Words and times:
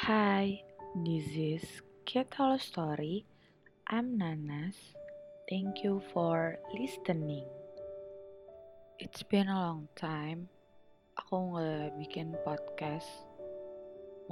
Hi, 0.00 0.64
this 1.04 1.28
is 1.36 1.84
Kid 2.08 2.32
Hello 2.32 2.56
Story. 2.56 3.28
I'm 3.84 4.16
Nanas. 4.16 4.96
Thank 5.44 5.84
you 5.84 6.00
for 6.16 6.56
listening. 6.72 7.44
It's 8.96 9.20
been 9.20 9.52
a 9.52 9.60
long 9.60 9.92
time. 10.00 10.48
Aku 11.20 11.52
nggak 11.52 12.00
bikin 12.00 12.32
podcast. 12.48 13.12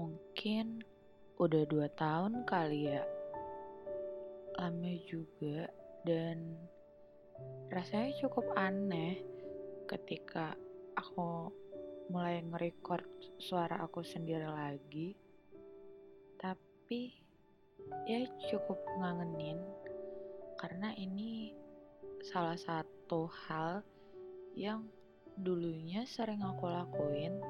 Mungkin 0.01 0.89
udah 1.37 1.69
dua 1.69 1.93
tahun 2.01 2.49
kali 2.49 2.89
ya. 2.89 3.05
Lama 4.57 4.93
juga 5.05 5.69
dan 6.09 6.57
rasanya 7.69 8.17
cukup 8.25 8.57
aneh 8.57 9.21
ketika 9.85 10.57
aku 10.97 11.53
mulai 12.09 12.41
nge-record 12.41 13.05
suara 13.37 13.85
aku 13.85 14.01
sendiri 14.01 14.49
lagi 14.49 15.28
tapi 16.89 17.13
ya 18.09 18.25
cukup 18.49 18.81
ngangenin 18.97 19.61
karena 20.57 20.89
ini 20.97 21.53
salah 22.25 22.57
satu 22.57 23.29
hal 23.29 23.85
yang 24.57 24.89
dulunya 25.37 26.09
sering 26.09 26.41
aku 26.41 26.65
lakuin 26.65 27.45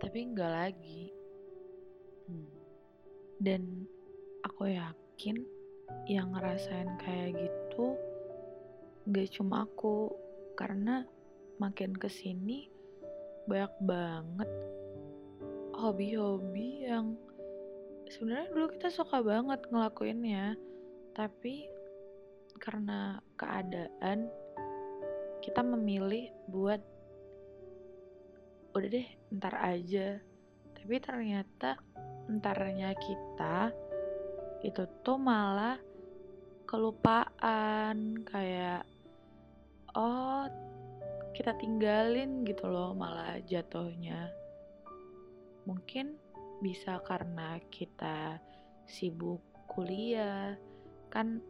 tapi 0.00 0.32
nggak 0.32 0.48
lagi 0.48 1.12
hmm. 2.24 2.48
dan 3.44 3.84
aku 4.48 4.72
yakin 4.72 5.44
yang 6.08 6.32
ngerasain 6.32 6.88
kayak 7.04 7.36
gitu 7.36 8.00
nggak 9.12 9.28
cuma 9.28 9.68
aku 9.68 10.08
karena 10.56 11.04
makin 11.60 11.92
ke 11.92 12.08
sini 12.08 12.64
banyak 13.44 13.76
banget 13.84 14.50
hobi-hobi 15.76 16.88
yang 16.88 17.12
sebenarnya 18.10 18.48
dulu 18.52 18.66
kita 18.74 18.88
suka 18.92 19.20
banget 19.24 19.64
ngelakuinnya 19.68 20.56
tapi 21.14 21.68
karena 22.58 23.20
keadaan 23.36 24.30
kita 25.44 25.60
memilih 25.60 26.32
buat 26.48 26.80
udah 28.74 28.88
deh 28.90 29.08
ntar 29.38 29.54
aja. 29.60 30.18
Tapi 30.74 30.94
ternyata 30.98 31.78
entarnya 32.26 32.96
kita 32.96 33.70
itu 34.64 34.82
tuh 35.04 35.20
malah 35.20 35.76
kelupaan 36.64 38.24
kayak 38.24 38.88
oh 39.94 40.48
kita 41.36 41.52
tinggalin 41.60 42.42
gitu 42.48 42.66
loh 42.66 42.96
malah 42.96 43.38
jatuhnya. 43.44 44.32
Mungkin 45.68 46.16
bisa 46.64 46.96
karena 47.04 47.60
kita 47.68 48.40
sibuk 48.88 49.44
kuliah. 49.68 50.56
Kan 51.12 51.44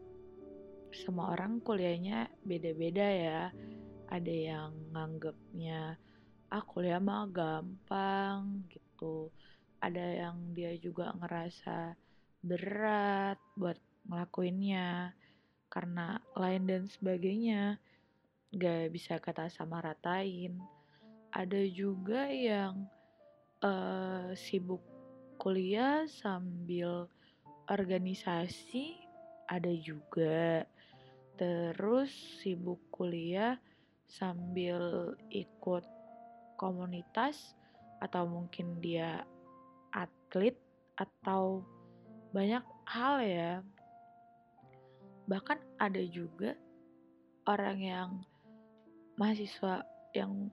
semua 0.90 1.38
orang 1.38 1.62
kuliahnya 1.62 2.26
beda-beda 2.42 3.06
ya. 3.06 3.42
Ada 4.10 4.34
yang 4.34 4.70
nganggapnya 4.90 5.94
ah 6.50 6.64
kuliah 6.66 6.98
mah 6.98 7.30
gampang 7.30 8.66
gitu. 8.66 9.30
Ada 9.78 10.26
yang 10.26 10.50
dia 10.50 10.74
juga 10.82 11.14
ngerasa 11.14 11.94
berat 12.42 13.38
buat 13.54 13.78
ngelakuinnya 14.10 15.14
karena 15.70 16.18
lain 16.34 16.66
dan 16.66 16.82
sebagainya. 16.90 17.78
Gak 18.54 18.90
bisa 18.90 19.22
kata 19.22 19.46
sama 19.46 19.78
ratain. 19.78 20.58
Ada 21.34 21.66
juga 21.70 22.30
yang 22.30 22.86
uh, 23.66 24.30
sibuk 24.38 24.93
kuliah 25.36 26.06
sambil 26.08 27.08
organisasi 27.68 28.98
ada 29.48 29.72
juga. 29.74 30.64
Terus 31.34 32.14
sibuk 32.40 32.78
kuliah 32.94 33.58
sambil 34.06 35.12
ikut 35.34 35.82
komunitas 36.54 37.58
atau 37.98 38.28
mungkin 38.28 38.78
dia 38.78 39.26
atlet 39.90 40.54
atau 40.94 41.66
banyak 42.30 42.62
hal 42.86 43.16
ya. 43.22 43.52
Bahkan 45.26 45.58
ada 45.80 46.02
juga 46.06 46.54
orang 47.48 47.78
yang 47.80 48.10
mahasiswa 49.18 49.82
yang 50.14 50.50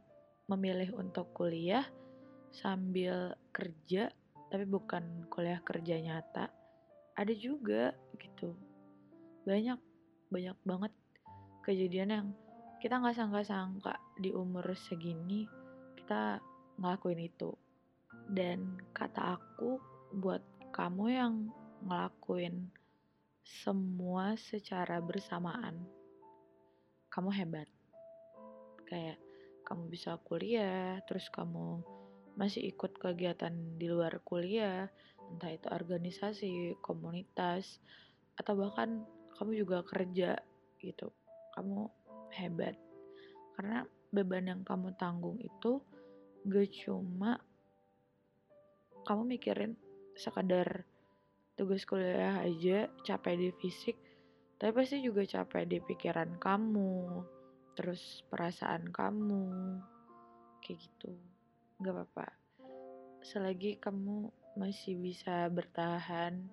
memilih 0.49 0.91
untuk 0.97 1.29
kuliah 1.37 1.85
sambil 2.51 3.33
kerja 3.55 4.11
tapi 4.51 4.67
bukan 4.67 5.25
kuliah 5.31 5.63
kerja 5.63 5.95
nyata. 6.03 6.51
Ada 7.15 7.31
juga 7.39 7.95
gitu. 8.19 8.51
Banyak 9.47 9.79
banyak 10.27 10.57
banget 10.67 10.93
kejadian 11.63 12.09
yang 12.11 12.27
kita 12.83 12.99
nggak 12.99 13.15
sangka-sangka 13.15 13.95
di 14.19 14.35
umur 14.35 14.75
segini 14.75 15.47
kita 15.95 16.43
ngelakuin 16.75 17.31
itu. 17.31 17.55
Dan 18.27 18.75
kata 18.91 19.39
aku 19.39 19.79
buat 20.19 20.43
kamu 20.75 21.05
yang 21.07 21.33
ngelakuin 21.87 22.67
semua 23.47 24.35
secara 24.35 24.99
bersamaan 24.99 25.79
kamu 27.07 27.31
hebat. 27.31 27.67
Kayak 28.83 29.19
kamu 29.63 29.87
bisa 29.87 30.19
kuliah 30.27 30.99
terus 31.07 31.31
kamu 31.31 31.79
masih 32.39 32.71
ikut 32.71 32.95
kegiatan 32.97 33.51
di 33.77 33.87
luar 33.91 34.19
kuliah 34.23 34.87
entah 35.31 35.51
itu 35.51 35.67
organisasi 35.71 36.75
komunitas 36.83 37.79
atau 38.35 38.55
bahkan 38.59 39.03
kamu 39.39 39.63
juga 39.63 39.83
kerja 39.87 40.39
gitu 40.83 41.11
kamu 41.55 41.87
hebat. 42.35 42.75
Karena 43.55 43.83
beban 44.11 44.47
yang 44.47 44.61
kamu 44.67 44.91
tanggung 44.99 45.39
itu 45.39 45.79
gak 46.47 46.67
cuma 46.83 47.39
kamu 49.07 49.37
mikirin 49.37 49.73
sekadar 50.17 50.83
tugas 51.55 51.85
kuliah 51.87 52.41
aja 52.41 52.89
capek 53.05 53.35
di 53.37 53.49
fisik 53.61 53.97
tapi 54.57 54.77
pasti 54.77 55.01
juga 55.01 55.25
capek 55.25 55.65
di 55.65 55.77
pikiran 55.81 56.37
kamu 56.37 57.21
terus 57.77 58.25
perasaan 58.29 58.89
kamu 58.89 59.77
kayak 60.61 60.77
gitu 60.81 61.17
nggak 61.81 61.93
apa-apa. 61.97 62.27
Selagi 63.25 63.81
kamu 63.81 64.29
masih 64.55 65.01
bisa 65.01 65.49
bertahan 65.49 66.45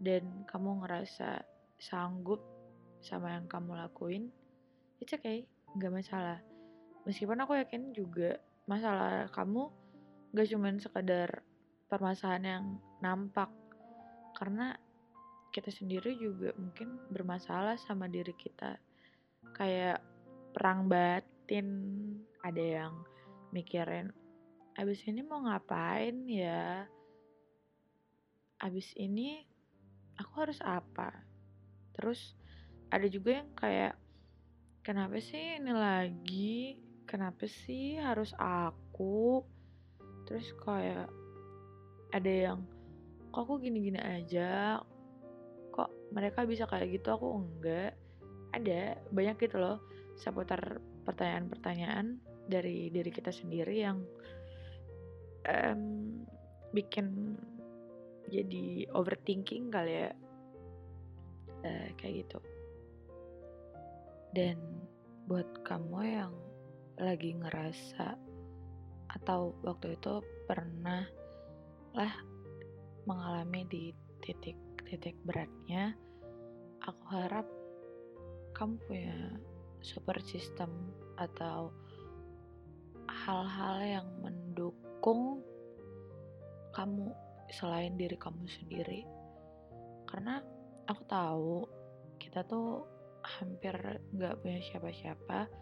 dan 0.00 0.24
kamu 0.48 0.84
ngerasa 0.84 1.44
sanggup 1.76 2.40
sama 3.04 3.36
yang 3.36 3.46
kamu 3.46 3.76
lakuin 3.76 4.32
it's 5.00 5.12
okay 5.12 5.44
nggak 5.76 5.92
masalah. 5.92 6.40
Meskipun 7.04 7.38
aku 7.44 7.60
yakin 7.60 7.92
juga 7.92 8.40
masalah 8.66 9.30
kamu 9.30 9.70
gak 10.34 10.48
cuman 10.50 10.82
sekadar 10.82 11.30
permasalahan 11.86 12.44
yang 12.44 12.66
nampak 12.98 13.52
karena 14.34 14.74
kita 15.54 15.70
sendiri 15.70 16.18
juga 16.18 16.50
mungkin 16.58 16.98
bermasalah 17.14 17.78
sama 17.78 18.10
diri 18.10 18.34
kita. 18.34 18.76
Kayak 19.54 20.02
perang 20.50 20.90
batin 20.90 21.68
ada 22.42 22.60
yang 22.60 22.92
mikirin 23.54 24.10
abis 24.76 25.08
ini 25.08 25.24
mau 25.24 25.40
ngapain 25.40 26.28
ya? 26.28 26.84
Abis 28.60 28.92
ini 29.00 29.40
aku 30.20 30.32
harus 30.44 30.60
apa? 30.60 31.16
Terus 31.96 32.36
ada 32.92 33.08
juga 33.08 33.40
yang 33.40 33.48
kayak 33.56 33.96
kenapa 34.84 35.16
sih 35.16 35.56
ini 35.56 35.72
lagi? 35.72 36.76
Kenapa 37.08 37.48
sih 37.48 37.96
harus 37.96 38.36
aku? 38.36 39.40
Terus 40.28 40.52
kayak 40.60 41.08
ada 42.12 42.32
yang 42.52 42.60
kok 43.32 43.48
aku 43.48 43.64
gini-gini 43.64 43.96
aja? 43.96 44.84
Kok 45.72 46.12
mereka 46.12 46.44
bisa 46.44 46.68
kayak 46.68 47.00
gitu? 47.00 47.16
Aku 47.16 47.40
enggak. 47.40 47.96
Ada 48.52 49.00
banyak 49.08 49.36
gitu 49.40 49.56
loh 49.56 49.80
seputar 50.16 50.80
pertanyaan-pertanyaan 51.04 52.20
dari 52.48 52.88
diri 52.88 53.10
kita 53.12 53.34
sendiri 53.34 53.84
yang 53.84 54.00
um, 55.46 55.82
bikin 56.74 57.38
jadi 58.30 58.90
overthinking 58.92 59.70
kali 59.70 60.06
ya. 60.06 60.12
Uh, 61.62 61.88
kayak 61.98 62.26
gitu. 62.26 62.38
Dan 64.34 64.58
buat 65.26 65.48
kamu 65.66 65.98
yang 66.04 66.34
lagi 67.00 67.34
ngerasa 67.34 68.14
atau 69.16 69.56
waktu 69.64 69.96
itu 69.96 70.20
pernah 70.44 71.08
lah 71.96 72.14
mengalami 73.08 73.64
di 73.66 73.84
titik-titik 74.20 75.16
beratnya 75.24 75.96
aku 76.84 77.04
harap 77.10 77.46
kamu 78.52 78.76
punya 78.86 79.18
support 79.82 80.22
system 80.24 80.70
atau 81.16 81.72
hal-hal 83.08 83.76
yang 83.82 84.08
mendukung 84.96 85.44
kamu 86.72 87.12
selain 87.52 88.00
diri 88.00 88.16
kamu 88.16 88.48
sendiri. 88.48 89.04
Karena 90.08 90.40
aku 90.88 91.02
tahu 91.04 91.52
kita 92.16 92.40
tuh 92.48 92.88
hampir 93.20 93.76
nggak 94.16 94.40
punya 94.40 94.56
siapa-siapa 94.64 95.52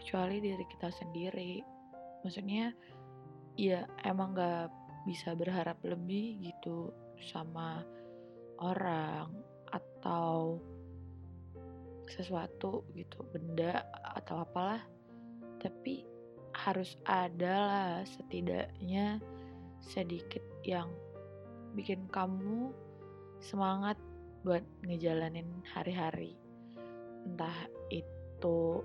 kecuali 0.00 0.40
diri 0.40 0.64
kita 0.64 0.88
sendiri. 0.88 1.60
Maksudnya 2.24 2.72
ya 3.60 3.84
emang 4.08 4.32
nggak 4.32 4.72
bisa 5.04 5.36
berharap 5.36 5.76
lebih 5.84 6.40
gitu 6.40 6.88
sama 7.28 7.84
orang 8.64 9.28
atau 9.68 10.56
sesuatu 12.08 12.88
gitu 12.96 13.28
benda 13.28 13.84
atau 14.16 14.40
apalah. 14.40 14.80
Tapi 15.60 16.11
harus 16.62 16.94
ada 17.02 17.54
lah 17.66 17.90
setidaknya 18.06 19.18
sedikit 19.82 20.42
yang 20.62 20.86
bikin 21.74 22.06
kamu 22.06 22.70
semangat 23.42 23.98
buat 24.46 24.62
ngejalanin 24.86 25.50
hari-hari. 25.74 26.38
Entah 27.26 27.66
itu 27.90 28.82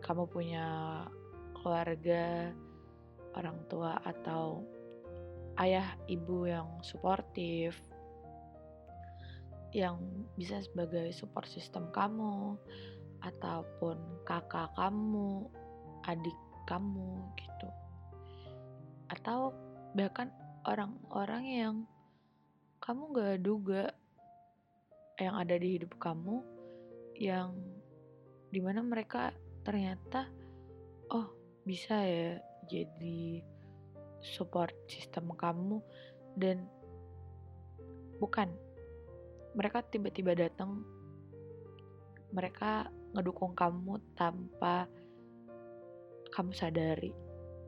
kamu 0.00 0.24
punya 0.28 0.66
keluarga 1.60 2.52
orang 3.36 3.60
tua 3.68 4.00
atau 4.00 4.64
ayah 5.60 5.96
ibu 6.08 6.48
yang 6.48 6.80
suportif 6.80 7.76
yang 9.72 9.96
bisa 10.36 10.60
sebagai 10.60 11.12
support 11.16 11.48
system 11.48 11.88
kamu 11.96 12.60
ataupun 13.24 13.96
kakak 14.28 14.68
kamu, 14.76 15.48
adik 16.06 16.36
kamu 16.66 17.26
gitu. 17.38 17.68
Atau 19.10 19.52
bahkan 19.92 20.32
orang-orang 20.64 21.44
yang 21.44 21.76
kamu 22.82 23.02
gak 23.14 23.38
duga 23.44 23.84
yang 25.20 25.38
ada 25.38 25.54
di 25.54 25.78
hidup 25.78 25.94
kamu 26.02 26.42
yang 27.14 27.54
di 28.50 28.58
mana 28.58 28.82
mereka 28.82 29.30
ternyata 29.62 30.26
oh 31.14 31.30
bisa 31.62 31.94
ya 32.02 32.42
jadi 32.66 33.44
support 34.22 34.74
system 34.90 35.30
kamu 35.38 35.78
dan 36.34 36.66
bukan 38.18 38.50
mereka 39.52 39.84
tiba-tiba 39.86 40.34
datang 40.34 40.82
mereka 42.32 42.88
ngedukung 43.12 43.52
kamu 43.52 44.00
tanpa 44.16 44.88
kamu 46.32 46.50
sadari. 46.56 47.12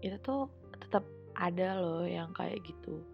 Itu 0.01 0.17
tuh 0.25 0.43
tetap 0.81 1.05
ada 1.37 1.79
loh 1.79 2.09
yang 2.09 2.33
kayak 2.33 2.65
gitu. 2.65 3.05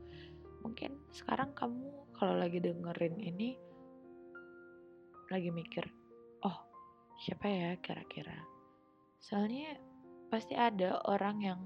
Mungkin 0.62 0.96
sekarang 1.10 1.52
kamu 1.58 1.90
kalau 2.14 2.36
lagi 2.38 2.60
dengerin 2.60 3.16
ini 3.16 3.56
lagi 5.30 5.48
mikir 5.48 5.86
oh 6.44 6.58
siapa 7.22 7.46
ya 7.48 7.70
kira-kira? 7.82 8.36
Soalnya 9.20 9.76
pasti 10.30 10.54
ada 10.54 11.02
orang 11.10 11.36
yang 11.42 11.60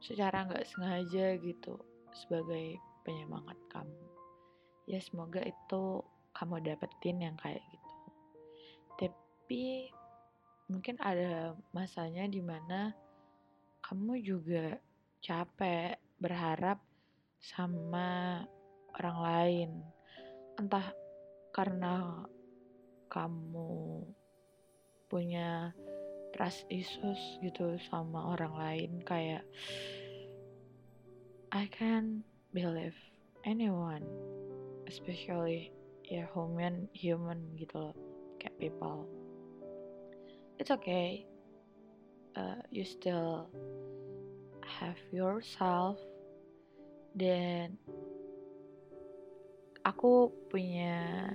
secara 0.00 0.46
nggak 0.46 0.66
sengaja 0.68 1.36
gitu 1.42 1.80
sebagai 2.14 2.78
penyemangat 3.02 3.58
kamu. 3.72 4.04
Ya 4.86 5.02
semoga 5.02 5.42
itu 5.42 6.02
kamu 6.36 6.62
dapetin 6.62 7.18
yang 7.24 7.36
kayak 7.40 7.62
gitu. 7.72 7.94
Tapi 9.00 9.90
mungkin 10.68 10.98
ada 11.00 11.54
masanya 11.70 12.26
di 12.26 12.42
mana 12.42 12.94
kamu 13.86 14.18
juga 14.18 14.82
capek 15.22 15.94
berharap 16.18 16.82
sama 17.38 18.42
orang 18.98 19.18
lain. 19.22 19.70
Entah 20.58 20.90
karena 21.54 22.26
kamu 23.06 24.02
punya 25.06 25.70
trust 26.34 26.66
issues 26.66 27.38
gitu 27.38 27.78
sama 27.86 28.34
orang 28.34 28.58
lain 28.58 28.90
kayak 29.06 29.46
I 31.54 31.70
can't 31.70 32.26
believe 32.50 32.98
anyone 33.46 34.02
especially 34.90 35.70
ya 36.02 36.26
human 36.34 36.90
human 36.90 37.54
gitu 37.54 37.78
loh 37.78 37.94
kayak 38.42 38.58
people. 38.58 39.06
It's 40.58 40.74
okay 40.74 41.30
uh, 42.36 42.60
you 42.70 42.84
still 42.84 43.48
have 44.66 44.98
yourself. 45.14 45.96
Dan 47.16 47.78
aku 49.86 50.28
punya 50.52 51.30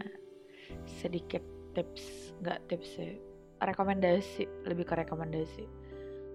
sedikit 0.85 1.41
tips 1.71 2.35
nggak 2.43 2.67
tips 2.67 2.99
sih 2.99 3.15
rekomendasi 3.63 4.45
lebih 4.67 4.85
ke 4.85 4.93
rekomendasi. 5.07 5.65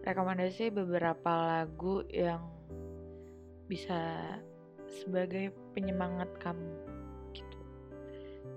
Rekomendasi 0.07 0.71
beberapa 0.71 1.33
lagu 1.63 2.07
yang 2.11 2.43
bisa 3.67 4.33
sebagai 4.87 5.51
penyemangat 5.75 6.31
kamu 6.39 6.87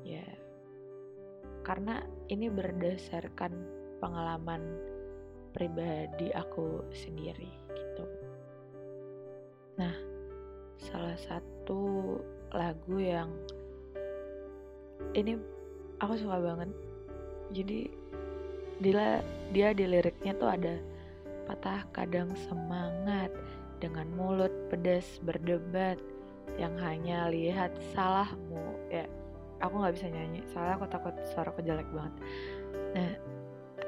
ya 0.10 0.26
karena 1.62 2.02
ini 2.34 2.50
berdasarkan 2.50 3.54
pengalaman 4.02 4.64
pribadi 5.54 6.34
aku 6.34 6.82
sendiri. 6.90 7.46
gitu 7.46 7.59
nah 9.80 9.96
salah 10.76 11.16
satu 11.16 12.20
lagu 12.52 13.00
yang 13.00 13.32
ini 15.16 15.38
aku 16.02 16.14
suka 16.20 16.38
banget. 16.40 16.70
Jadi 17.54 17.80
dia 18.80 19.24
dia 19.52 19.68
di 19.74 19.86
liriknya 19.90 20.34
tuh 20.38 20.50
ada 20.50 20.76
patah 21.50 21.82
kadang 21.92 22.32
semangat 22.48 23.34
dengan 23.82 24.06
mulut 24.14 24.52
pedas 24.70 25.20
berdebat 25.24 25.98
yang 26.60 26.76
hanya 26.80 27.32
lihat 27.32 27.74
salahmu. 27.96 28.62
Ya 28.92 29.08
aku 29.60 29.76
nggak 29.82 29.96
bisa 29.98 30.08
nyanyi 30.08 30.42
soalnya 30.52 30.76
aku 30.80 30.88
takut 30.88 31.16
suara 31.34 31.50
aku 31.52 31.62
jelek 31.66 31.90
banget. 31.92 32.16
Nah 32.96 33.14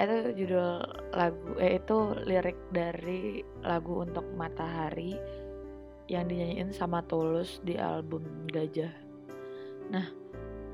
itu 0.01 0.15
judul 0.43 0.81
lagu 1.13 1.49
eh 1.61 1.77
itu 1.77 1.97
lirik 2.25 2.57
dari 2.73 3.45
lagu 3.61 4.01
untuk 4.01 4.25
matahari 4.33 5.13
yang 6.11 6.27
dinyanyiin 6.27 6.75
sama 6.75 6.99
Tulus 7.07 7.63
di 7.63 7.79
album 7.79 8.27
Gajah. 8.51 8.91
Nah 9.95 10.11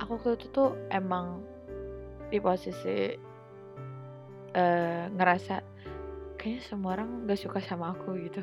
aku 0.01 0.17
waktu 0.17 0.34
itu 0.41 0.50
tuh 0.50 0.74
emang 0.89 1.46
di 2.34 2.41
posisi 2.41 3.13
uh, 4.58 5.06
ngerasa 5.13 5.62
kayaknya 6.41 6.62
semua 6.65 6.98
orang 6.98 7.29
gak 7.29 7.38
suka 7.38 7.62
sama 7.62 7.94
aku 7.94 8.17
gitu. 8.17 8.41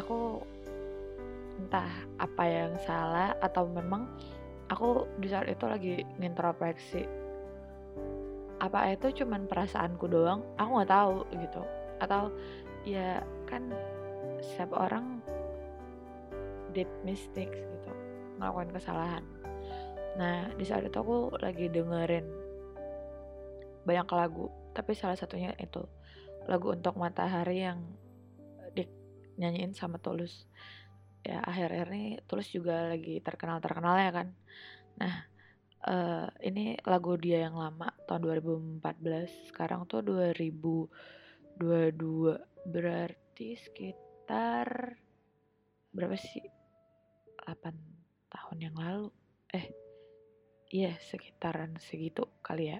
Aku 0.00 0.40
entah 1.60 1.92
apa 2.16 2.44
yang 2.48 2.72
salah 2.88 3.36
atau 3.44 3.68
memang 3.68 4.08
aku 4.72 5.04
di 5.20 5.28
saat 5.28 5.48
itu 5.52 5.64
lagi 5.68 5.94
ngintrospeksi 6.16 7.04
apa 8.56 8.88
itu 8.88 9.20
cuman 9.24 9.44
perasaanku 9.44 10.08
doang 10.08 10.40
aku 10.56 10.70
nggak 10.80 10.88
tahu 10.92 11.16
gitu. 11.36 11.62
Atau 12.00 12.32
ya 12.88 13.20
kan 13.44 13.68
setiap 14.42 14.76
orang 14.76 15.20
deep 16.76 16.88
mistakes 17.08 17.56
gitu 17.56 17.90
ngelakuin 18.36 18.68
kesalahan. 18.68 19.24
Nah 20.20 20.52
di 20.56 20.64
saat 20.68 20.84
itu 20.84 20.96
aku 21.00 21.32
lagi 21.40 21.72
dengerin 21.72 22.28
banyak 23.88 24.08
lagu 24.12 24.52
tapi 24.76 24.92
salah 24.92 25.16
satunya 25.16 25.56
itu 25.56 25.80
lagu 26.44 26.76
untuk 26.76 27.00
matahari 27.00 27.64
yang 27.64 27.80
dinyanyiin 28.76 29.72
sama 29.72 29.96
Tulus. 29.96 30.44
Ya 31.24 31.40
akhir-akhir 31.42 31.88
ini 31.96 32.20
Tulus 32.28 32.52
juga 32.52 32.92
lagi 32.92 33.24
terkenal 33.24 33.64
terkenal 33.64 33.96
ya 33.96 34.12
kan. 34.12 34.28
Nah 35.00 35.14
uh, 35.88 36.28
ini 36.44 36.76
lagu 36.84 37.16
dia 37.16 37.48
yang 37.48 37.56
lama 37.56 37.88
tahun 38.04 38.20
2014 38.84 39.48
sekarang 39.48 39.88
tuh 39.88 40.04
2022 40.04 41.56
berarti 42.68 43.48
sekitar 43.56 44.05
berapa 45.94 46.16
sih 46.18 46.44
8 47.46 47.72
tahun 48.28 48.58
yang 48.58 48.76
lalu 48.76 49.08
eh 49.54 49.66
iya 50.70 50.98
sekitaran 50.98 51.78
segitu 51.78 52.26
kali 52.42 52.74
ya 52.74 52.78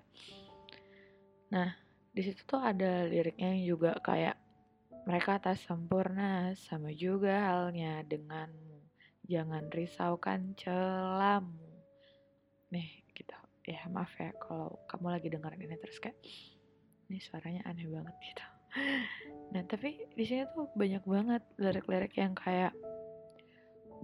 nah 1.55 1.71
di 2.11 2.21
situ 2.25 2.43
tuh 2.49 2.59
ada 2.59 3.07
liriknya 3.07 3.53
yang 3.55 3.77
juga 3.77 3.97
kayak 4.01 4.37
mereka 5.07 5.39
tak 5.39 5.55
sempurna, 5.63 6.51
sama 6.59 6.91
juga 6.91 7.47
halnya 7.47 8.03
denganmu. 8.03 8.83
Jangan 9.31 9.71
risaukan 9.71 10.59
celamu. 10.59 11.63
Nih, 12.75 13.07
gitu. 13.15 13.39
Ya, 13.71 13.87
maaf 13.87 14.11
ya 14.19 14.35
kalau 14.43 14.83
kamu 14.91 15.07
lagi 15.15 15.31
dengerin 15.31 15.63
ini 15.63 15.77
terus 15.79 16.03
kayak, 16.03 16.19
ini 17.07 17.23
suaranya 17.23 17.63
aneh 17.71 17.87
banget 17.87 18.19
gitu. 18.19 18.47
Nah, 19.55 19.63
tapi 19.65 19.97
di 20.13 20.25
sini 20.27 20.45
tuh 20.53 20.69
banyak 20.75 21.05
banget 21.07 21.43
lirik-lirik 21.57 22.15
yang 22.19 22.35
kayak 22.35 22.75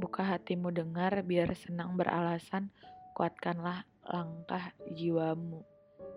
buka 0.00 0.24
hatimu 0.24 0.72
dengar 0.72 1.20
biar 1.26 1.52
senang 1.52 1.98
beralasan 1.98 2.72
kuatkanlah 3.12 3.84
langkah 4.08 4.72
jiwamu 4.96 5.60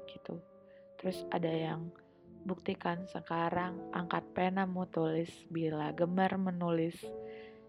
gitu. 0.07 0.39
Terus 1.01 1.27
ada 1.33 1.51
yang 1.51 1.91
buktikan 2.45 3.03
sekarang 3.09 3.75
angkat 3.91 4.23
penamu 4.31 4.87
tulis 4.87 5.29
bila 5.51 5.91
gemar 5.91 6.39
menulis. 6.39 6.95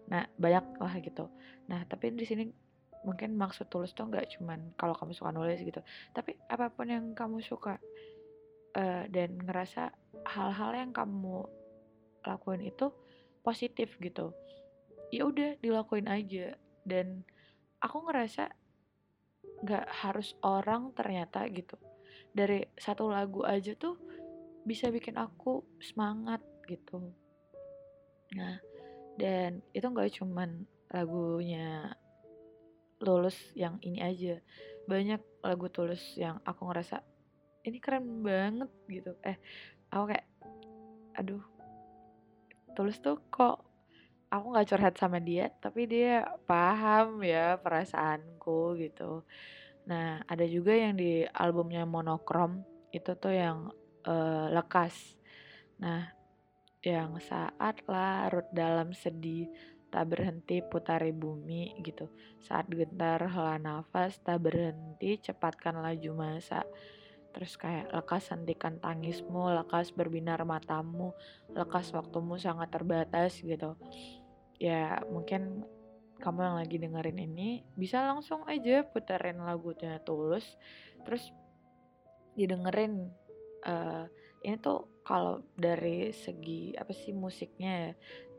Nah 0.07 0.23
banyak 0.39 0.65
lah 0.79 0.93
gitu. 1.03 1.27
Nah 1.67 1.83
tapi 1.89 2.15
di 2.15 2.23
sini 2.23 2.47
mungkin 3.05 3.37
maksud 3.37 3.69
tulus 3.69 3.93
tuh 3.93 4.09
nggak 4.09 4.35
cuman 4.35 4.73
kalau 4.75 4.91
kamu 4.91 5.13
suka 5.13 5.31
nulis 5.31 5.61
gitu 5.61 5.79
tapi 6.11 6.35
apa 6.49 6.67
pun 6.67 6.89
yang 6.89 7.15
kamu 7.15 7.39
suka 7.39 7.79
uh, 8.77 9.03
dan 9.09 9.41
ngerasa 9.41 9.89
hal-hal 10.29 10.71
yang 10.77 10.91
kamu 10.93 11.43
lakuin 12.23 12.61
itu 12.69 12.93
positif 13.41 13.97
gitu. 13.97 14.31
Ya 15.09 15.25
udah 15.25 15.57
dilakuin 15.59 16.05
aja. 16.05 16.53
Dan 16.87 17.25
aku 17.81 18.07
ngerasa 18.07 18.51
nggak 19.63 19.85
harus 20.05 20.37
orang 20.45 20.93
ternyata 20.93 21.47
gitu. 21.49 21.75
Dari 22.31 22.61
satu 22.77 23.09
lagu 23.09 23.41
aja 23.47 23.73
tuh 23.73 23.97
bisa 24.67 24.91
bikin 24.91 25.15
aku 25.17 25.63
semangat 25.79 26.43
gitu. 26.67 27.15
Nah 28.35 28.59
dan 29.17 29.65
itu 29.73 29.87
nggak 29.87 30.21
cuman 30.21 30.67
lagunya 30.91 31.95
lulus 33.01 33.37
yang 33.55 33.79
ini 33.81 34.03
aja. 34.03 34.35
Banyak 34.87 35.43
lagu 35.43 35.67
tulus 35.71 36.03
yang 36.19 36.43
aku 36.43 36.67
ngerasa 36.67 37.01
ini 37.67 37.77
keren 37.83 38.23
banget 38.23 38.71
gitu. 38.87 39.11
Eh 39.27 39.35
aku 39.91 40.15
kayak 40.15 40.27
aduh 41.19 41.43
tulus 42.71 43.03
tuh 43.03 43.19
kok 43.27 43.67
aku 44.31 44.45
nggak 44.53 44.67
curhat 44.69 44.95
sama 44.95 45.19
dia 45.19 45.49
tapi 45.59 45.87
dia 45.87 46.23
paham 46.47 47.19
ya 47.23 47.59
perasaanku 47.59 48.79
gitu. 48.79 49.27
Nah 49.91 50.23
ada 50.23 50.47
juga 50.47 50.71
yang 50.71 50.95
di 50.95 51.27
albumnya 51.27 51.83
monokrom 51.83 52.63
itu 52.95 53.11
tuh 53.19 53.35
yang 53.35 53.71
uh, 54.07 54.47
lekas. 54.51 54.95
Nah 55.83 56.11
yang 56.85 57.19
saat 57.19 57.83
larut 57.89 58.47
dalam 58.55 58.95
sedih 58.95 59.49
tak 59.87 60.13
berhenti 60.13 60.59
putari 60.61 61.15
bumi 61.15 61.79
gitu. 61.81 62.11
Saat 62.43 62.67
gentar 62.71 63.23
hela 63.27 63.57
nafas 63.57 64.19
tak 64.19 64.43
berhenti 64.43 65.17
cepatkan 65.19 65.79
laju 65.79 66.11
masa 66.13 66.67
terus 67.37 67.53
kayak 67.53 67.93
lekas 67.93 68.33
hentikan 68.33 68.81
tangismu 68.81 69.53
lekas 69.53 69.93
berbinar 69.93 70.41
matamu 70.41 71.13
lekas 71.53 71.93
waktumu 71.93 72.41
sangat 72.41 72.73
terbatas 72.73 73.37
gitu. 73.45 73.77
Ya 74.57 75.05
mungkin 75.05 75.61
kamu 76.17 76.39
yang 76.41 76.57
lagi 76.57 76.77
dengerin 76.81 77.19
ini 77.21 77.61
bisa 77.77 78.01
langsung 78.01 78.41
aja 78.49 78.81
puterin 78.81 79.37
lagunya 79.37 80.01
tulus 80.01 80.57
terus 81.05 81.29
didengerin 82.33 83.13
uh, 83.69 84.09
ini 84.41 84.57
tuh 84.57 85.01
kalau 85.05 85.45
dari 85.53 86.09
segi 86.13 86.73
apa 86.73 86.89
sih 86.93 87.13
musiknya 87.13 87.71
ya 87.71 87.91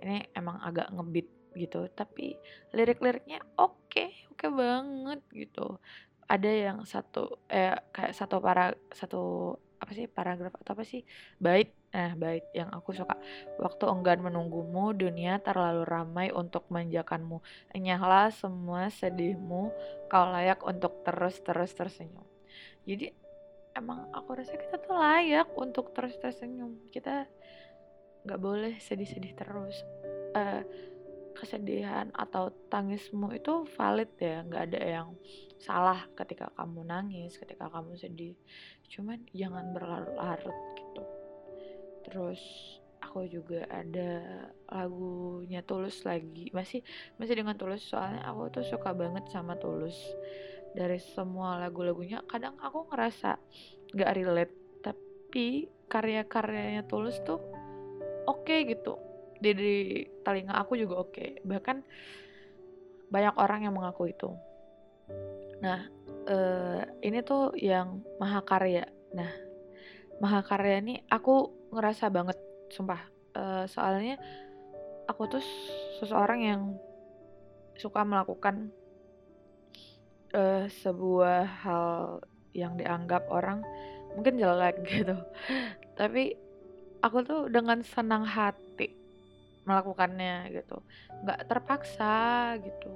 ini 0.02 0.16
emang 0.34 0.58
agak 0.62 0.90
ngebit 0.90 1.28
gitu 1.56 1.90
tapi 1.90 2.38
lirik-liriknya 2.74 3.42
oke 3.58 3.90
okay, 3.90 4.10
oke 4.30 4.46
okay 4.46 4.50
banget 4.50 5.20
gitu 5.34 5.78
ada 6.28 6.50
yang 6.52 6.84
satu 6.84 7.40
eh 7.48 7.72
kayak 7.90 8.12
satu 8.12 8.36
para 8.44 8.76
satu 8.92 9.56
apa 9.78 9.92
sih 9.96 10.04
paragraf 10.10 10.52
atau 10.60 10.76
apa 10.76 10.84
sih 10.84 11.06
bait 11.40 11.72
nah 11.88 12.12
bait 12.20 12.44
yang 12.52 12.68
aku 12.68 12.92
suka. 12.92 13.16
Waktu 13.56 13.88
enggan 13.88 14.20
menunggumu 14.20 14.92
dunia 14.92 15.40
terlalu 15.40 15.88
ramai 15.88 16.28
untuk 16.28 16.68
menjakanmu. 16.68 17.40
Enyahlah 17.72 18.28
semua 18.28 18.92
sedihmu 18.92 19.72
kau 20.12 20.24
layak 20.28 20.60
untuk 20.68 21.00
terus 21.00 21.40
terus 21.40 21.72
tersenyum. 21.72 22.28
Jadi 22.84 23.08
emang 23.72 24.12
aku 24.12 24.36
rasa 24.36 24.60
kita 24.60 24.76
tuh 24.76 25.00
layak 25.00 25.48
untuk 25.56 25.96
terus 25.96 26.12
tersenyum. 26.20 26.76
Kita 26.92 27.24
nggak 28.28 28.40
boleh 28.40 28.76
sedih-sedih 28.76 29.32
terus. 29.32 29.80
Uh, 30.36 30.60
kesedihan 31.38 32.10
atau 32.10 32.50
tangismu 32.66 33.30
itu 33.30 33.62
valid 33.78 34.10
ya 34.18 34.42
nggak 34.42 34.64
ada 34.74 34.80
yang 34.82 35.08
salah 35.62 36.06
ketika 36.18 36.50
kamu 36.58 36.82
nangis 36.86 37.38
ketika 37.38 37.70
kamu 37.70 37.94
sedih. 37.94 38.34
Cuman 38.90 39.22
jangan 39.30 39.70
berlarut-larut 39.70 40.58
gitu. 40.74 41.02
Terus 42.06 42.42
aku 42.98 43.30
juga 43.30 43.66
ada 43.70 44.42
lagunya 44.66 45.62
Tulus 45.62 46.02
lagi. 46.02 46.50
Masih 46.50 46.82
masih 47.18 47.38
dengan 47.38 47.54
Tulus 47.54 47.86
soalnya 47.86 48.26
aku 48.26 48.50
tuh 48.50 48.64
suka 48.66 48.90
banget 48.90 49.30
sama 49.30 49.54
Tulus. 49.58 49.96
Dari 50.74 50.98
semua 51.00 51.62
lagu-lagunya 51.62 52.22
kadang 52.26 52.58
aku 52.60 52.90
ngerasa 52.90 53.38
nggak 53.94 54.12
relate 54.14 54.54
tapi 54.84 55.66
karya-karyanya 55.88 56.84
Tulus 56.84 57.16
tuh 57.24 57.40
oke 58.28 58.44
okay 58.44 58.68
gitu 58.68 59.07
di, 59.38 59.50
di 59.54 59.74
telinga 60.26 60.58
aku 60.58 60.74
juga 60.74 61.02
oke. 61.02 61.14
Okay. 61.14 61.30
bahkan 61.46 61.82
banyak 63.08 63.34
orang 63.38 63.64
yang 63.64 63.74
mengaku 63.74 64.12
itu. 64.12 64.30
Nah 65.64 65.88
uh, 66.28 66.82
ini 67.00 67.24
tuh 67.24 67.56
yang 67.56 68.04
mahakarya. 68.20 68.86
Nah 69.16 69.30
mahakarya 70.20 70.82
ini 70.82 70.94
aku 71.08 71.50
ngerasa 71.72 72.12
banget 72.12 72.38
sumpah. 72.68 73.00
Uh, 73.32 73.64
soalnya 73.70 74.18
aku 75.06 75.30
tuh 75.30 75.44
seseorang 76.02 76.40
yang 76.42 76.62
suka 77.78 78.02
melakukan 78.02 78.74
uh, 80.34 80.66
sebuah 80.82 81.46
hal 81.64 81.86
yang 82.52 82.74
dianggap 82.74 83.30
orang 83.30 83.62
mungkin 84.18 84.36
jelek 84.36 84.82
gitu. 84.90 85.16
Tapi 85.96 86.36
aku 87.00 87.18
tuh 87.24 87.40
dengan 87.48 87.80
senang 87.86 88.26
hati 88.26 88.67
melakukannya 89.68 90.48
gitu. 90.56 90.80
Nggak 91.22 91.40
terpaksa 91.44 92.16
gitu. 92.64 92.92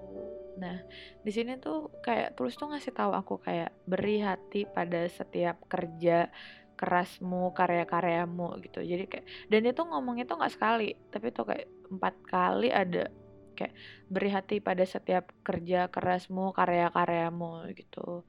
Nah 0.57 0.81
di 1.21 1.31
sini 1.31 1.61
tuh 1.61 1.93
kayak 2.01 2.33
tulus 2.33 2.57
tuh 2.57 2.73
ngasih 2.73 2.97
tahu 2.97 3.13
aku 3.13 3.35
kayak 3.45 3.77
beri 3.85 4.25
hati 4.25 4.65
pada 4.65 5.05
setiap 5.13 5.61
kerja 5.69 6.33
kerasmu 6.81 7.53
karya-karyamu 7.53 8.57
gitu. 8.65 8.81
Jadi 8.81 9.05
kayak 9.07 9.27
dan 9.53 9.63
itu 9.69 9.83
ngomong 9.85 10.17
itu 10.19 10.33
nggak 10.33 10.55
sekali 10.57 10.97
tapi 11.13 11.29
tuh 11.31 11.45
kayak 11.53 11.69
empat 11.93 12.15
kali 12.25 12.73
ada 12.73 13.13
kayak 13.53 13.77
beri 14.09 14.31
hati 14.33 14.57
pada 14.65 14.83
setiap 14.89 15.29
kerja 15.45 15.93
kerasmu 15.93 16.57
karya-karyamu 16.57 17.69
gitu. 17.77 18.25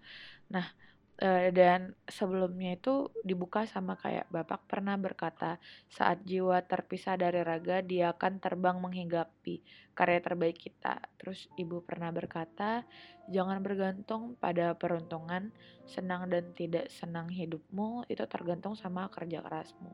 Nah 0.51 0.67
Uh, 1.13 1.53
dan 1.53 1.93
sebelumnya 2.10 2.74
itu 2.74 3.13
dibuka 3.22 3.70
sama 3.70 3.93
kayak 3.93 4.25
Bapak 4.34 4.65
pernah 4.65 4.98
berkata, 4.98 5.62
"Saat 5.86 6.25
jiwa 6.25 6.58
terpisah 6.65 7.22
dari 7.22 7.46
raga, 7.46 7.86
dia 7.86 8.17
akan 8.17 8.41
terbang 8.41 8.82
menghinggapi 8.82 9.62
karya 9.93 10.20
terbaik 10.25 10.58
kita." 10.58 10.98
Terus 11.22 11.46
Ibu 11.53 11.86
pernah 11.86 12.10
berkata, 12.10 12.82
"Jangan 13.29 13.62
bergantung 13.62 14.34
pada 14.41 14.74
peruntungan, 14.74 15.53
senang 15.86 16.34
dan 16.34 16.50
tidak 16.58 16.89
senang 16.89 17.29
hidupmu 17.29 18.10
itu 18.10 18.25
tergantung 18.25 18.74
sama 18.74 19.05
kerja 19.13 19.46
kerasmu." 19.46 19.93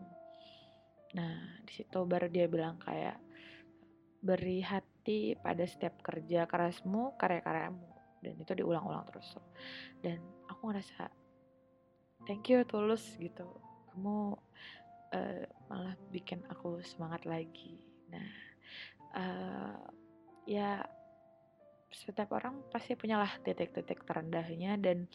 Nah, 1.19 1.59
di 1.67 1.83
situ 1.83 1.99
baru 2.07 2.31
dia 2.31 2.47
bilang 2.47 2.79
kayak 2.79 3.19
beri 4.23 4.63
hati 4.63 5.35
pada 5.35 5.67
setiap 5.67 5.99
kerja 5.99 6.47
kerasmu, 6.47 7.19
karya-karyamu 7.19 7.99
dan 8.23 8.35
itu 8.35 8.51
diulang-ulang 8.51 9.07
terus 9.07 9.35
dan 10.03 10.19
aku 10.49 10.73
ngerasa 10.73 11.07
thank 12.25 12.49
you 12.49 12.65
tulus 12.65 13.15
gitu. 13.21 13.45
Kamu 13.93 14.35
uh, 15.13 15.43
malah 15.69 15.95
bikin 16.09 16.41
aku 16.49 16.81
semangat 16.81 17.23
lagi. 17.29 17.77
Nah 18.09 18.29
uh, 19.13 19.77
ya 20.49 20.81
setiap 21.89 22.29
orang 22.37 22.61
pasti 22.69 22.93
punyalah 22.93 23.29
titik-titik 23.41 24.05
terendahnya 24.05 24.77
dan 24.77 25.09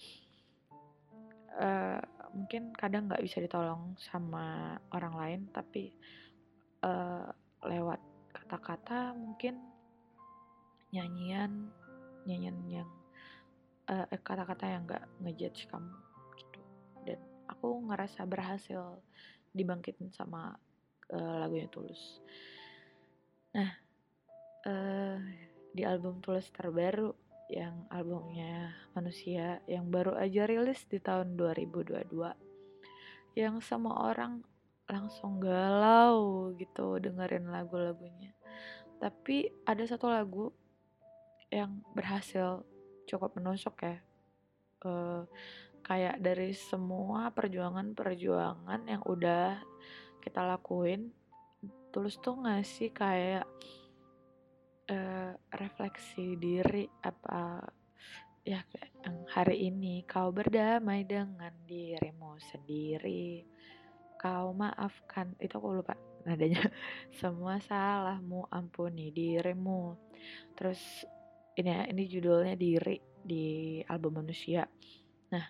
uh, 1.54 2.02
mungkin 2.34 2.74
kadang 2.74 3.06
nggak 3.06 3.22
bisa 3.22 3.38
ditolong 3.38 3.94
sama 3.98 4.74
orang 4.90 5.14
lain 5.14 5.40
tapi 5.54 5.94
uh, 6.82 7.30
lewat 7.62 8.02
kata-kata 8.34 9.14
mungkin 9.14 9.62
nyanyian 10.90 11.70
nyanyian 12.26 12.58
yang 12.66 12.90
uh, 13.90 14.06
kata-kata 14.20 14.64
yang 14.68 14.82
gak 14.88 15.04
ngejudge 15.20 15.68
kamu 15.68 15.94
gitu. 16.40 16.60
Dan 17.04 17.20
aku 17.48 17.84
ngerasa 17.88 18.24
berhasil 18.24 19.00
dibangkitin 19.54 20.10
sama 20.10 20.56
uh, 21.12 21.34
lagunya 21.44 21.68
Tulus. 21.70 22.20
Nah 23.54 23.70
uh, 24.66 25.18
di 25.74 25.82
album 25.82 26.18
Tulus 26.24 26.48
terbaru 26.50 27.12
yang 27.52 27.84
albumnya 27.92 28.72
Manusia 28.96 29.60
yang 29.68 29.92
baru 29.92 30.16
aja 30.16 30.48
rilis 30.48 30.88
di 30.88 30.96
tahun 30.96 31.36
2022 31.36 32.08
yang 33.36 33.60
semua 33.60 34.14
orang 34.14 34.40
langsung 34.86 35.40
galau 35.40 36.52
gitu 36.60 37.00
dengerin 37.00 37.48
lagu-lagunya. 37.48 38.36
Tapi 39.00 39.50
ada 39.66 39.82
satu 39.84 40.06
lagu 40.06 40.52
yang 41.50 41.82
berhasil 41.92 42.62
cukup 43.06 43.36
menusuk 43.38 43.76
ya. 43.84 43.96
Uh, 44.84 45.24
kayak 45.84 46.20
dari 46.20 46.52
semua 46.56 47.32
perjuangan-perjuangan 47.32 48.88
yang 48.88 49.02
udah 49.04 49.60
kita 50.20 50.40
lakuin 50.44 51.12
tulus 51.92 52.16
tuh 52.20 52.40
ngasih 52.40 52.90
kayak 52.90 53.46
uh, 54.90 55.32
refleksi 55.54 56.34
diri 56.40 56.88
apa 57.04 57.64
ya 58.44 58.60
yang 59.04 59.24
hari 59.32 59.72
ini 59.72 60.04
kau 60.04 60.28
berdamai 60.28 61.08
dengan 61.08 61.52
dirimu 61.64 62.36
sendiri. 62.52 63.44
Kau 64.20 64.56
maafkan 64.56 65.36
itu 65.40 65.56
aku 65.56 65.80
lupa 65.80 65.96
nadanya. 66.24 66.64
Semua 67.20 67.60
salahmu 67.60 68.48
ampuni 68.52 69.12
dirimu. 69.12 69.96
Terus 70.56 70.80
ini 71.54 71.70
ya 71.70 71.82
ini 71.86 72.02
judulnya 72.10 72.54
diri 72.58 72.98
di 73.24 73.80
album 73.86 74.20
manusia. 74.20 74.66
Nah 75.30 75.46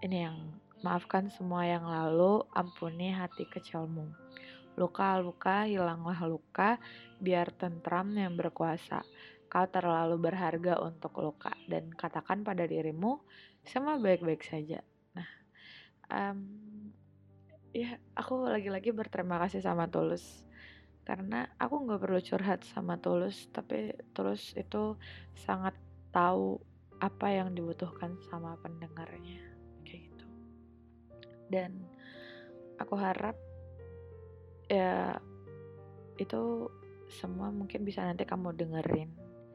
ini 0.00 0.16
yang 0.24 0.36
maafkan 0.80 1.28
semua 1.28 1.68
yang 1.68 1.84
lalu 1.84 2.42
ampuni 2.56 3.12
hati 3.12 3.44
kecilmu. 3.44 4.08
Luka-luka 4.78 5.66
hilanglah 5.66 6.18
luka 6.24 6.78
biar 7.18 7.50
tentram 7.54 8.08
yang 8.14 8.38
berkuasa. 8.38 9.02
Kau 9.48 9.64
terlalu 9.68 10.20
berharga 10.20 10.76
untuk 10.84 11.24
luka 11.24 11.52
dan 11.66 11.88
katakan 11.92 12.44
pada 12.44 12.68
dirimu 12.68 13.20
semua 13.64 13.96
baik-baik 13.96 14.44
saja. 14.44 14.80
Nah 15.16 15.28
um, 16.12 16.38
ya 17.72 18.00
aku 18.16 18.48
lagi-lagi 18.48 18.92
berterima 18.96 19.40
kasih 19.44 19.60
sama 19.60 19.88
Tulus 19.88 20.47
karena 21.08 21.48
aku 21.56 21.88
nggak 21.88 22.04
perlu 22.04 22.20
curhat 22.20 22.68
sama 22.68 23.00
Tulus 23.00 23.48
tapi 23.48 23.96
Tulus 24.12 24.52
itu 24.60 24.92
sangat 25.32 25.72
tahu 26.12 26.60
apa 27.00 27.32
yang 27.32 27.56
dibutuhkan 27.56 28.12
sama 28.28 28.60
pendengarnya 28.60 29.40
kayak 29.88 30.12
gitu. 30.12 30.26
Dan 31.48 31.80
aku 32.76 32.92
harap 33.00 33.40
ya 34.68 35.16
itu 36.20 36.68
semua 37.08 37.48
mungkin 37.48 37.88
bisa 37.88 38.04
nanti 38.04 38.28
kamu 38.28 38.52
dengerin 38.52 39.08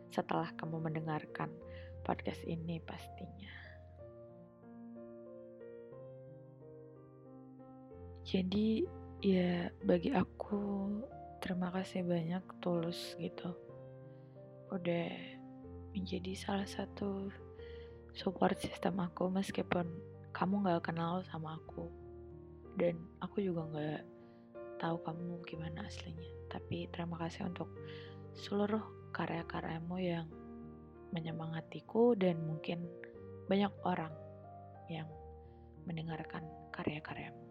setelah 0.10 0.50
kamu 0.58 0.82
mendengarkan 0.82 1.54
podcast 2.02 2.42
ini 2.50 2.82
pastinya. 2.82 3.54
Jadi 8.26 8.82
ya 9.22 9.70
bagi 9.86 10.10
aku 10.18 10.90
terima 11.44 11.68
kasih 11.76 12.08
banyak 12.08 12.40
tulus 12.64 13.20
gitu. 13.20 13.52
Udah 14.72 15.12
menjadi 15.92 16.32
salah 16.40 16.64
satu 16.64 17.28
support 18.16 18.56
system 18.64 19.04
aku 19.04 19.28
meskipun 19.28 19.92
kamu 20.32 20.64
gak 20.64 20.88
kenal 20.88 21.20
sama 21.28 21.60
aku. 21.60 21.92
Dan 22.80 22.96
aku 23.20 23.44
juga 23.44 23.68
gak 23.76 24.08
tahu 24.80 25.04
kamu 25.04 25.44
gimana 25.44 25.84
aslinya. 25.84 26.32
Tapi 26.48 26.88
terima 26.96 27.20
kasih 27.20 27.52
untuk 27.52 27.68
seluruh 28.40 29.12
karya-karyamu 29.12 30.00
yang 30.00 30.32
menyemangatiku 31.12 32.16
dan 32.16 32.40
mungkin 32.40 32.88
banyak 33.52 33.70
orang 33.84 34.16
yang 34.88 35.12
mendengarkan 35.84 36.48
karya-karyamu 36.72 37.43